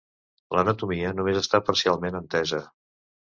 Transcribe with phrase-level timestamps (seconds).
[0.57, 2.63] L'anatomia només està parcialment entesa.